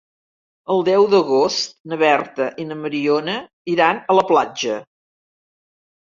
[0.75, 3.37] El deu d'agost na Berta i na Mariona
[3.75, 4.81] iran a la platja.